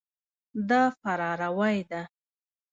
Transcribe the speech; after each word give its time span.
دا 0.69 0.83
فراروی 0.99 1.77
ده. 1.89 2.01